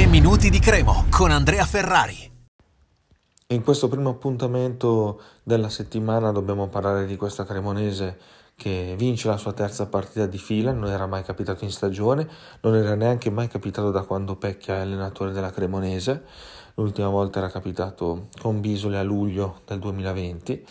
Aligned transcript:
3 0.00 0.08
minuti 0.08 0.48
di 0.48 0.60
Cremo 0.60 1.04
con 1.10 1.30
Andrea 1.30 1.66
Ferrari. 1.66 2.32
In 3.48 3.62
questo 3.62 3.86
primo 3.86 4.08
appuntamento 4.08 5.20
della 5.42 5.68
settimana 5.68 6.32
dobbiamo 6.32 6.68
parlare 6.68 7.04
di 7.04 7.16
questa 7.16 7.44
cremonese 7.44 8.18
che 8.56 8.94
vince 8.96 9.28
la 9.28 9.36
sua 9.36 9.52
terza 9.52 9.88
partita 9.88 10.24
di 10.24 10.38
fila, 10.38 10.72
non 10.72 10.88
era 10.88 11.06
mai 11.06 11.22
capitato 11.22 11.64
in 11.64 11.70
stagione, 11.70 12.26
non 12.62 12.76
era 12.76 12.94
neanche 12.94 13.28
mai 13.28 13.48
capitato 13.48 13.90
da 13.90 14.04
quando 14.04 14.36
Pecchia 14.36 14.76
è 14.76 14.80
allenatore 14.80 15.32
della 15.32 15.50
Cremonese, 15.50 16.24
l'ultima 16.76 17.08
volta 17.08 17.40
era 17.40 17.50
capitato 17.50 18.28
con 18.40 18.62
Bisole 18.62 18.96
a 18.96 19.02
luglio 19.02 19.60
del 19.66 19.80
2020, 19.80 20.64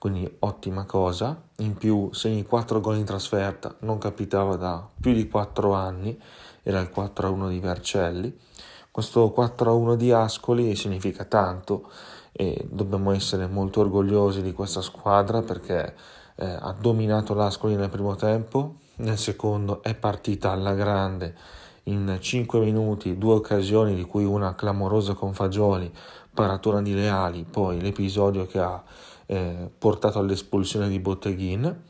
quindi 0.00 0.34
ottima 0.38 0.86
cosa, 0.86 1.38
in 1.58 1.74
più 1.74 2.08
segni 2.14 2.42
4 2.42 2.80
gol 2.80 2.96
in 2.96 3.04
trasferta, 3.04 3.76
non 3.80 3.98
capitava 3.98 4.56
da 4.56 4.88
più 4.98 5.12
di 5.12 5.28
4 5.28 5.74
anni, 5.74 6.18
era 6.62 6.80
il 6.80 6.90
4-1 6.90 7.50
di 7.50 7.60
Vercelli, 7.60 8.34
questo 8.90 9.34
4-1 9.36 9.96
di 9.96 10.10
Ascoli 10.10 10.74
significa 10.74 11.26
tanto 11.26 11.90
e 12.32 12.66
dobbiamo 12.70 13.10
essere 13.10 13.46
molto 13.46 13.80
orgogliosi 13.80 14.40
di 14.40 14.54
questa 14.54 14.80
squadra 14.80 15.42
perché 15.42 15.94
eh, 16.36 16.46
ha 16.46 16.74
dominato 16.80 17.34
l'Ascoli 17.34 17.76
nel 17.76 17.90
primo 17.90 18.14
tempo, 18.14 18.76
nel 18.96 19.18
secondo 19.18 19.82
è 19.82 19.94
partita 19.94 20.50
alla 20.50 20.72
grande 20.72 21.36
in 21.84 22.18
5 22.20 22.60
minuti, 22.60 23.18
due 23.18 23.34
occasioni 23.34 23.94
di 23.94 24.04
cui 24.04 24.24
una 24.24 24.54
clamorosa 24.54 25.14
con 25.14 25.32
Fagioli, 25.32 25.90
paratura 26.32 26.80
di 26.80 26.94
Leali, 26.94 27.44
poi 27.48 27.80
l'episodio 27.80 28.46
che 28.46 28.58
ha 28.58 28.82
eh, 29.26 29.70
portato 29.76 30.18
all'espulsione 30.18 30.88
di 30.88 30.98
Botteghin, 30.98 31.82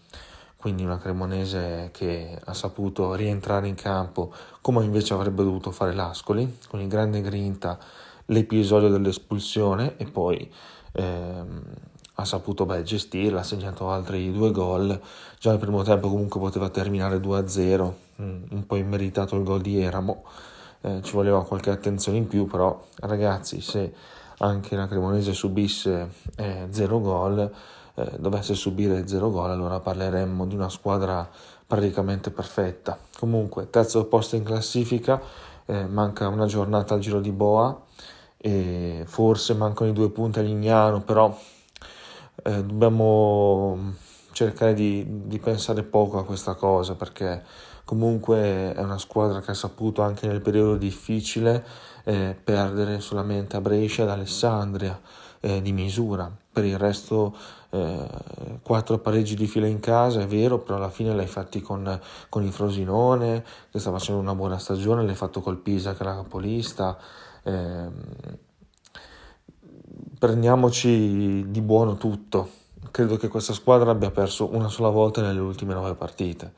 quindi 0.57 0.85
una 0.85 0.99
Cremonese 0.99 1.89
che 1.93 2.39
ha 2.45 2.53
saputo 2.53 3.15
rientrare 3.15 3.67
in 3.67 3.75
campo 3.75 4.33
come 4.61 4.85
invece 4.85 5.15
avrebbe 5.15 5.43
dovuto 5.43 5.71
fare 5.71 5.95
l'Ascoli, 5.95 6.59
con 6.69 6.81
il 6.81 6.89
grande 6.89 7.23
grinta 7.23 7.79
l'episodio 8.27 8.89
dell'espulsione 8.89 9.97
e 9.97 10.05
poi 10.05 10.53
ehm, 10.93 11.63
ha 12.21 12.25
saputo 12.25 12.67
beh, 12.67 12.83
gestirla, 12.83 13.41
ha 13.41 13.45
segnato 13.45 13.91
altri 13.91 14.33
due 14.33 14.51
gol, 14.51 14.99
già 15.39 15.51
nel 15.51 15.59
primo 15.59 15.83
tempo 15.83 16.09
comunque 16.09 16.39
poteva 16.41 16.69
terminare 16.69 17.19
2-0, 17.19 17.95
mm, 18.21 18.43
un 18.51 18.67
po' 18.67 18.77
immeritato 18.77 19.37
il 19.37 19.43
gol 19.43 19.61
di 19.61 19.81
Eramo, 19.81 20.25
eh, 20.83 21.01
ci 21.03 21.13
voleva 21.13 21.45
qualche 21.45 21.71
attenzione 21.71 22.19
in 22.19 22.27
più, 22.27 22.47
però 22.47 22.81
ragazzi 23.01 23.61
se 23.61 23.93
anche 24.39 24.77
la 24.77 24.87
Cremonese 24.87 25.33
subisse 25.33 26.11
0 26.37 26.97
eh, 26.97 27.01
gol, 27.01 27.53
eh, 27.95 28.11
dovesse 28.19 28.55
subire 28.55 29.07
0 29.07 29.31
gol, 29.31 29.51
allora 29.51 29.81
parleremmo 29.81 30.47
di 30.47 30.55
una 30.55 30.69
squadra 30.69 31.29
praticamente 31.67 32.31
perfetta. 32.31 32.99
Comunque, 33.19 33.71
terzo 33.71 34.05
posto 34.07 34.37
in 34.37 34.43
classifica, 34.43 35.21
eh, 35.67 35.87
manca 35.87 36.29
una 36.29 36.47
giornata 36.47 36.95
al 36.95 37.01
giro 37.01 37.21
di 37.21 37.31
Boa 37.31 37.79
e 38.37 39.05
forse 39.07 39.55
mancano 39.55 39.91
i 39.91 39.93
due 39.93 40.11
punti 40.11 40.39
a 40.39 40.43
Lignano, 40.43 41.03
però 41.03 41.37
eh, 42.43 42.65
dobbiamo 42.65 43.95
cercare 44.33 44.75
di, 44.75 45.05
di, 45.27 45.39
pensare 45.39 45.83
poco 45.83 46.19
a 46.19 46.25
questa 46.25 46.55
cosa 46.55 46.95
perché 46.95 47.43
comunque 47.85 48.73
è 48.75 48.81
una 48.81 48.99
squadra 48.99 49.41
che 49.41 49.51
ha 49.51 49.55
saputo 49.55 50.03
anche 50.03 50.27
nel 50.27 50.41
periodo 50.41 50.77
difficile 50.77 51.65
eh, 52.05 52.37
perdere 52.43 53.01
solamente 53.01 53.57
a 53.57 53.61
Brescia 53.61 54.05
ed 54.05 54.09
Alessandria 54.09 55.01
eh, 55.41 55.61
di 55.61 55.73
misura. 55.73 56.31
Per 56.53 56.65
il 56.65 56.79
resto 56.79 57.35
eh, 57.71 58.07
quattro 58.63 58.99
pareggi 58.99 59.35
di 59.35 59.47
fila 59.47 59.67
in 59.67 59.81
casa, 59.81 60.21
è 60.21 60.27
vero, 60.27 60.59
però 60.59 60.77
alla 60.77 60.91
fine 60.91 61.15
l'hai 61.15 61.27
fatti 61.27 61.61
con, 61.61 62.01
con 62.29 62.43
il 62.43 62.53
Frosinone 62.53 63.45
che 63.71 63.79
sta 63.79 63.91
facendo 63.91 64.21
una 64.21 64.35
buona 64.35 64.59
stagione, 64.59 65.05
l'hai 65.05 65.15
fatto 65.15 65.41
col 65.41 65.59
Pisa 65.59 65.95
che 65.95 66.03
era 66.03 66.15
capolista. 66.15 66.97
Eh, 67.43 68.49
prendiamoci 70.21 71.47
di 71.49 71.61
buono 71.63 71.97
tutto. 71.97 72.51
Credo 72.91 73.17
che 73.17 73.29
questa 73.29 73.55
squadra 73.55 73.91
abbia 73.91 74.11
perso 74.11 74.55
una 74.55 74.69
sola 74.69 74.91
volta 74.91 75.23
nelle 75.23 75.41
ultime 75.41 75.73
nove 75.73 75.95
partite. 75.95 76.53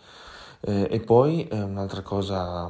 Eh, 0.61 0.89
e 0.91 1.01
poi 1.01 1.47
eh, 1.47 1.63
un'altra 1.63 2.03
cosa, 2.03 2.69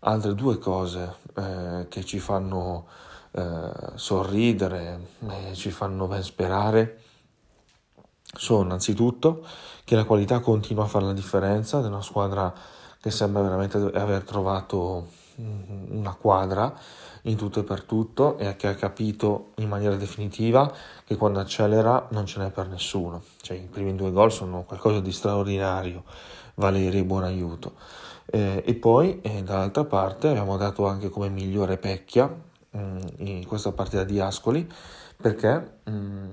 altre 0.00 0.34
due 0.34 0.58
cose 0.58 1.14
eh, 1.32 1.86
che 1.88 2.04
ci 2.04 2.18
fanno 2.18 2.86
eh, 3.30 3.70
sorridere 3.94 5.00
e 5.28 5.54
ci 5.54 5.70
fanno 5.70 6.08
ben 6.08 6.24
sperare 6.24 7.02
sono 8.34 8.64
innanzitutto 8.64 9.46
che 9.84 9.94
la 9.94 10.04
qualità 10.04 10.40
continua 10.40 10.84
a 10.84 10.88
fare 10.88 11.04
la 11.04 11.12
differenza, 11.12 11.80
è 11.80 11.86
una 11.86 12.02
squadra 12.02 12.52
che 13.00 13.10
sembra 13.12 13.42
veramente 13.42 13.78
aver 13.78 14.24
trovato 14.24 15.06
una 15.36 16.14
quadra 16.14 16.72
in 17.22 17.36
tutto 17.36 17.60
e 17.60 17.64
per 17.64 17.82
tutto 17.82 18.38
e 18.38 18.56
che 18.56 18.68
ha 18.68 18.74
capito 18.74 19.50
in 19.56 19.68
maniera 19.68 19.96
definitiva 19.96 20.72
che 21.04 21.16
quando 21.16 21.40
accelera 21.40 22.08
non 22.10 22.26
ce 22.26 22.40
n'è 22.40 22.50
per 22.50 22.68
nessuno. 22.68 23.22
Cioè, 23.40 23.56
I 23.56 23.68
primi 23.70 23.94
due 23.94 24.12
gol 24.12 24.32
sono 24.32 24.62
qualcosa 24.62 25.00
di 25.00 25.12
straordinario, 25.12 26.04
Valeri 26.54 26.98
e 26.98 27.04
buon 27.04 27.24
aiuto. 27.24 27.74
Eh, 28.26 28.62
e 28.64 28.74
poi 28.74 29.20
eh, 29.20 29.42
dall'altra 29.42 29.84
parte 29.84 30.28
abbiamo 30.28 30.56
dato 30.56 30.86
anche 30.86 31.10
come 31.10 31.28
migliore 31.28 31.76
Pecchia 31.76 32.26
mh, 32.26 32.78
mm, 32.78 32.98
in 33.18 33.46
questa 33.46 33.70
partita 33.70 34.02
di 34.02 34.18
Ascoli 34.18 34.68
perché 35.16 35.78
mh, 35.84 35.90
mm, 35.90 36.30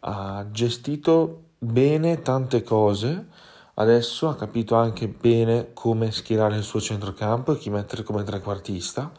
ha 0.00 0.46
gestito 0.50 1.42
bene 1.58 2.22
tante 2.22 2.62
cose 2.62 3.26
Adesso 3.74 4.28
ha 4.28 4.36
capito 4.36 4.74
anche 4.74 5.08
bene 5.08 5.72
come 5.72 6.10
schierare 6.10 6.56
il 6.56 6.62
suo 6.62 6.80
centrocampo 6.80 7.52
e 7.52 7.58
chi 7.58 7.70
mettere 7.70 8.02
come 8.02 8.22
trequartista. 8.22 9.10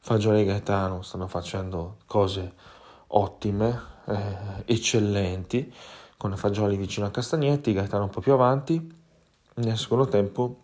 Fagioli 0.00 0.40
e 0.40 0.44
Gaetano 0.44 1.02
stanno 1.02 1.28
facendo 1.28 1.98
cose 2.06 2.52
ottime, 3.08 3.80
eh, 4.06 4.64
eccellenti, 4.66 5.72
con 6.16 6.36
Fagioli 6.36 6.76
vicino 6.76 7.06
a 7.06 7.10
Castagnetti, 7.10 7.72
Gaetano 7.72 8.04
un 8.04 8.10
po' 8.10 8.20
più 8.20 8.32
avanti. 8.32 9.00
Nel 9.54 9.78
secondo 9.78 10.08
tempo 10.08 10.62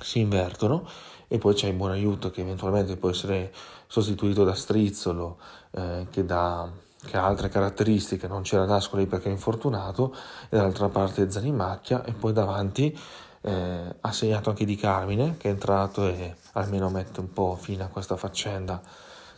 si 0.00 0.20
invertono 0.20 0.88
e 1.28 1.36
poi 1.36 1.54
c'è 1.54 1.68
il 1.68 1.74
buon 1.74 1.90
aiuto 1.90 2.30
che 2.30 2.40
eventualmente 2.40 2.96
può 2.96 3.10
essere 3.10 3.52
sostituito 3.86 4.44
da 4.44 4.54
Strizzolo 4.54 5.38
eh, 5.72 6.06
che 6.10 6.24
dà 6.24 6.70
che 7.04 7.16
ha 7.16 7.24
altre 7.24 7.48
caratteristiche, 7.48 8.28
non 8.28 8.42
c'era 8.42 8.64
D'Ascoli 8.64 9.06
perché 9.06 9.28
è 9.28 9.32
infortunato, 9.32 10.14
e 10.48 10.56
dall'altra 10.56 10.88
parte 10.88 11.30
Zanimacchia, 11.30 12.04
e 12.04 12.12
poi 12.12 12.32
davanti 12.32 12.96
eh, 13.42 13.94
ha 14.00 14.12
segnato 14.12 14.50
anche 14.50 14.64
Di 14.64 14.76
Carmine, 14.76 15.36
che 15.36 15.48
è 15.48 15.52
entrato 15.52 16.06
e 16.06 16.36
almeno 16.52 16.88
mette 16.90 17.20
un 17.20 17.32
po' 17.32 17.56
fine 17.60 17.84
a 17.84 17.88
questa 17.88 18.16
faccenda 18.16 18.80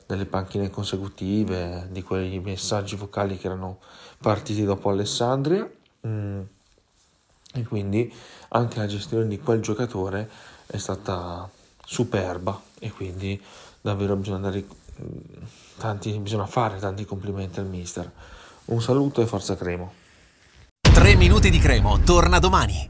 delle 0.07 0.27
panchine 0.27 0.71
consecutive, 0.71 1.89
di 1.91 2.03
quei 2.03 2.39
messaggi 2.41 2.97
vocali 2.97 3.39
che 3.39 3.47
erano 3.47 3.79
partiti 4.21 4.65
dopo 4.65 4.91
Alessandria. 4.91 5.69
Mm. 6.07 6.41
E 7.57 7.63
quindi 7.63 8.13
anche 8.49 8.79
la 8.79 8.87
gestione 8.87 9.29
di 9.29 9.39
quel 9.39 9.61
giocatore 9.61 10.29
è 10.67 10.77
stata 10.77 11.49
superba 11.85 12.61
e 12.81 12.91
quindi 12.91 13.41
davvero 13.81 14.17
bisogna 14.17 14.39
dare 14.39 14.65
tanti, 15.77 16.19
bisogna 16.19 16.47
fare 16.47 16.79
tanti 16.79 17.05
complimenti 17.05 17.61
al 17.61 17.67
mister. 17.67 18.11
Un 18.67 18.81
saluto 18.81 19.21
e 19.21 19.27
forza 19.27 19.57
Cremo. 19.57 19.93
3 20.81 21.17
minuti 21.17 21.51
di 21.51 21.59
Cremo, 21.59 22.01
torna 22.01 22.39
domani. 22.39 22.89